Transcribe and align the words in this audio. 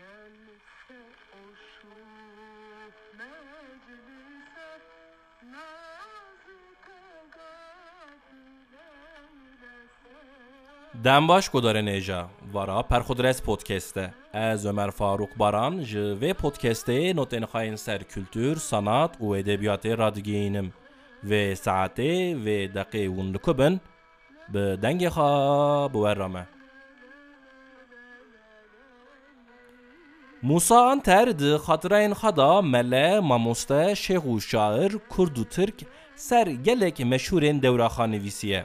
gelse 0.00 0.98
o 1.32 1.42
şu 1.72 1.88
meclise 3.18 4.70
Den 11.04 11.28
baş 11.28 11.48
godareneja 11.48 12.28
vara 12.52 12.82
perhodres 12.82 13.40
podcast'te. 13.40 14.14
Ez 14.34 14.66
Ömer 14.66 14.90
Faruk 14.90 15.38
Baran 15.38 15.80
ji 15.80 16.20
ve 16.20 16.34
podcast'e 16.34 17.16
noten 17.16 17.42
hayin 17.42 17.76
ser 17.76 18.04
kültür, 18.04 18.56
sanat 18.56 19.16
u 19.20 19.36
edebiyatı 19.36 19.88
e 19.88 19.98
radgiyinim. 19.98 20.72
Ve 21.24 21.56
saate 21.56 22.44
ve 22.44 22.74
dakikun 22.74 23.34
likubin 23.34 23.80
bi 24.48 24.82
denge 24.82 25.08
ha 25.08 25.88
bu 25.92 26.04
verrame. 26.04 26.59
Musa 30.42 30.90
Anter 30.90 31.38
di 31.38 31.58
xatireyên 31.66 32.14
xwe 32.14 32.36
da 32.36 32.62
mele, 32.62 33.20
mamoste, 33.20 33.92
şêx 33.92 34.24
û 34.32 34.40
şair, 34.40 34.92
Kurd 35.08 35.36
û 35.36 35.44
Tirk 35.44 35.78
ser 36.16 36.46
gelek 36.46 37.00
meşhûrên 37.00 37.62
dewraxa 37.62 38.06
nivîsiye. 38.06 38.64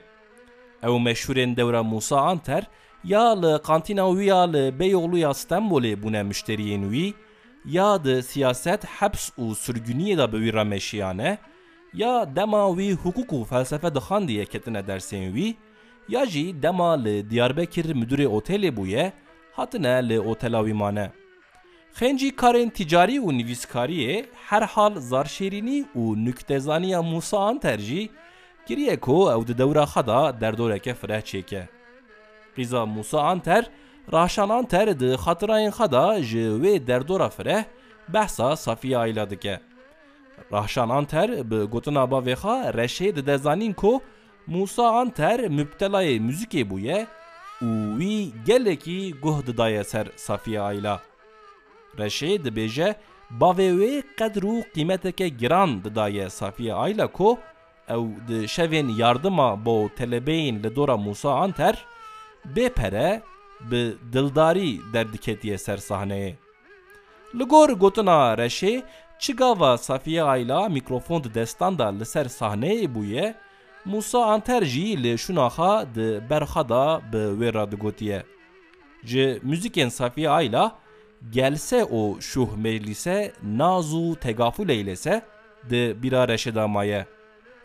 ew 0.84 1.00
meşhurên 1.08 1.58
dewra 1.58 1.84
Musa 1.84 2.22
Anter 2.22 2.64
ya 3.04 3.42
li 3.42 3.62
kantîna 3.62 4.02
wî 4.02 4.24
ya 4.26 4.42
li 4.54 4.80
Beyoğluya 4.80 5.30
Stenbolê 5.30 6.04
bûne 6.04 6.24
müşteriyên 6.24 6.84
wî 6.94 7.14
ya 7.66 8.04
di 8.04 8.24
siyaset 8.24 8.86
heps 8.86 9.30
û 9.38 9.56
sürgüniyê 9.56 10.18
da 10.18 10.34
bi 10.34 10.38
wî 10.38 10.54
re 10.54 11.38
ya 11.94 12.36
dema 12.36 12.70
wî 12.78 12.94
hukuk 12.94 13.32
û 13.32 13.46
felsefe 13.46 13.96
dixandiye 13.96 14.46
ketine 14.46 14.80
dersên 14.80 15.34
wî 15.36 15.56
ya 16.10 16.26
jî 16.26 16.64
dema 16.64 16.92
li 16.94 17.30
Diyarbekir 17.30 17.86
müdürê 17.86 18.26
otelê 18.26 18.76
bûye 18.78 19.12
hatine 19.52 20.10
li 20.10 20.20
otela 20.20 20.60
wî 20.60 20.74
mane. 20.74 21.25
Xencî 22.00 22.30
karên 22.42 22.70
ticarî 22.78 23.18
û 23.26 23.30
nivîskariyê 23.40 24.26
her 24.48 24.62
hal 24.74 24.94
zarşêrînî 25.12 25.80
û 26.02 26.04
nüktezaniya 26.26 27.02
Musa 27.02 27.40
Anter 27.40 27.80
jî 27.80 28.10
Giriye 28.68 29.00
ku 29.00 29.18
ew 29.36 29.48
di 29.48 29.58
dewra 29.58 29.86
xwe 29.92 30.08
da 30.08 30.42
derdoreke 30.42 30.94
fireh 30.94 31.22
çêke. 31.30 31.64
Qîza 32.56 32.86
Musa 32.86 33.20
Anter, 33.22 33.64
Raşan 34.14 34.50
Anter 34.50 35.00
di 35.00 35.10
xatirayên 35.24 35.72
xwe 35.78 35.92
da 35.92 36.24
ji 36.24 36.46
wê 36.64 36.88
derdora 36.88 37.30
fireh 37.30 37.64
behsa 38.14 38.56
Safiye 38.56 38.98
Ayla 38.98 39.30
dike. 39.30 39.60
Rahşan 40.54 40.90
Anter 40.90 41.30
bi 41.52 41.60
gotina 41.74 42.04
bavê 42.12 42.36
xwe 42.42 42.58
reşê 42.82 43.16
dide 43.16 43.38
zanîn 43.38 43.74
ku 43.74 44.02
Musa 44.48 44.88
Anter 45.02 45.40
müptelayê 45.40 46.16
müzikê 46.28 46.64
bûye 46.70 47.08
û 47.62 47.70
wî 48.00 48.44
gelekî 48.46 49.14
guh 49.24 49.46
didaye 49.48 49.84
ser 49.84 50.08
Safiye 50.16 50.62
Ayla. 50.62 51.02
Reşê 51.98 52.32
dibêje 52.46 52.96
bavê 53.42 53.70
wê 53.80 54.04
qedr 54.20 54.44
û 54.44 54.56
qîmeteke 54.74 55.28
giran 55.28 55.84
didaye 55.84 56.30
Safiye 56.30 56.74
Ayla 56.74 57.08
ku 57.08 57.40
ew 57.90 58.06
di 58.28 58.48
şevên 58.48 58.88
yardıma 59.02 59.66
bo 59.66 59.90
telebeyên 59.98 60.64
li 60.64 60.76
dora 60.76 60.98
Musa 60.98 61.32
Anter 61.44 61.76
bêpere 62.56 63.22
bi 63.72 63.96
dildarî 64.14 64.94
derdiketiye 64.94 65.58
ser 65.58 65.78
sahneyê. 65.78 66.34
Li 67.40 67.44
gor 67.44 67.70
gotina 67.70 68.34
reşê 68.34 68.84
çigava 69.20 69.78
Safiye 69.78 70.24
Ayla 70.24 70.70
mikrofon 70.70 71.24
di 71.24 71.34
destan 71.34 71.80
da 71.80 71.88
li 71.88 72.06
ser 72.06 72.26
sahneyê 72.26 72.96
bûye, 72.96 73.36
Musa 73.86 74.26
Anter 74.26 74.62
jî 74.62 75.04
li 75.04 75.18
şunaxa 75.18 75.96
di 75.96 76.30
berxa 76.30 76.70
da 76.70 77.02
bi 77.14 77.18
wê 77.18 77.54
ra 77.54 77.72
digotiye. 77.72 78.24
Ji 79.04 79.40
müzikên 79.44 79.90
Safiye 79.90 80.30
Ayla 80.30 80.76
gelse 81.32 81.86
o 81.86 82.22
şuh 82.22 82.58
meclise 82.58 83.34
naz 83.44 83.94
û 83.94 84.16
tegafûl 84.20 84.72
eylese 84.72 85.22
di 85.70 85.96
bîra 86.02 86.24
reşê 86.26 86.56
da 86.56 86.68
maye. 86.68 87.06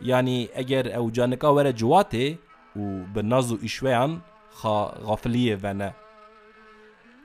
yani 0.01 0.49
eger 0.53 0.85
ew 0.85 1.13
canika 1.13 1.47
were 1.47 1.69
ciwatê 1.69 2.37
û 2.75 3.15
bi 3.15 3.29
naz 3.29 3.51
û 3.51 3.57
îşweyan 3.65 4.21
xa 4.61 4.95
xafiliyê 5.07 5.63
vene. 5.63 5.93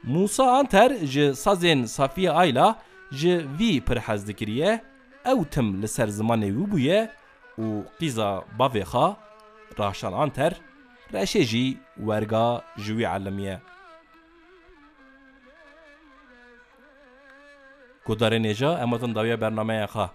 Musa 0.02 0.44
Anter 0.58 1.06
ji 1.06 1.34
sazên 1.34 1.84
Safiye 1.84 2.30
Ayla 2.30 2.78
ji 3.12 3.46
vî 3.58 3.80
pir 3.80 3.96
hez 3.96 4.28
dikiriye, 4.28 4.80
ew 5.24 5.44
tim 5.50 5.82
li 5.82 5.88
ser 5.88 6.08
zimanê 6.08 6.50
wî 6.56 6.70
bûye 6.72 7.10
û 7.58 7.84
qîza 7.98 8.44
bavê 8.58 8.84
xwe 8.92 10.06
Anter 10.14 10.52
reşê 11.12 11.42
jî 11.42 11.76
werga 11.96 12.62
ji 12.78 12.92
wî. 12.98 13.58
گذاره 18.06 18.38
نجا 18.38 18.76
امازون 18.76 19.12
داویا 19.12 19.36
برنامه 19.36 19.74
ای 19.74 19.86
خواه. 19.86 20.14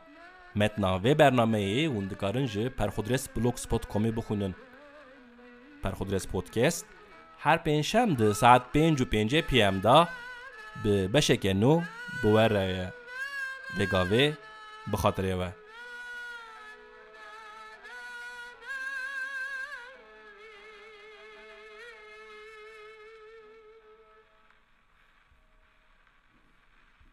متن 0.55 0.83
و 0.83 0.99
برنامه 0.99 1.57
ای 1.57 1.85
اون 1.85 2.07
دکارن 2.07 2.45
جه 2.45 2.69
پرخودرس 2.69 3.29
بلوگ 3.29 3.55
سپت 3.55 3.87
کمی 3.87 4.11
بخونن 4.11 4.55
پرخودرس 5.83 6.27
پودکست 6.27 6.85
هر 7.39 7.57
پنج 7.57 7.97
ده 7.97 8.33
ساعت 8.33 8.61
پنج 8.73 9.01
و 9.01 9.05
پنج 9.05 9.35
پیم 9.35 9.79
دا 9.79 10.07
به 10.83 11.07
بشه 11.07 11.37
کنو 11.37 11.81
بوره 12.21 12.59
ای 12.59 13.85
دگاهی 13.85 14.33
بخاطری 14.93 15.35
بود. 15.35 15.60